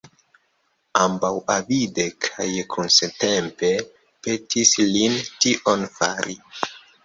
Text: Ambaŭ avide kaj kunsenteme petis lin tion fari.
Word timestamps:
Ambaŭ 1.03 1.29
avide 1.55 2.07
kaj 2.29 2.47
kunsenteme 2.77 3.71
petis 4.01 4.75
lin 4.95 5.23
tion 5.33 5.89
fari. 6.03 6.41